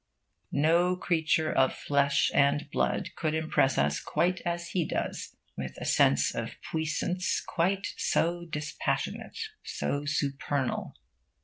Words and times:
No 0.51 0.95
creature 0.95 1.51
of 1.53 1.75
flesh 1.75 2.31
and 2.33 2.67
blood 2.71 3.09
could 3.15 3.35
impress 3.35 3.77
us 3.77 3.99
quite 3.99 4.41
as 4.47 4.69
he 4.69 4.83
does, 4.83 5.35
with 5.55 5.77
a 5.77 5.85
sense 5.85 6.33
of 6.33 6.55
puissance 6.71 7.39
quite 7.39 7.93
so 7.97 8.43
dispassionate, 8.45 9.37
so 9.63 10.05
supernal. 10.05 10.95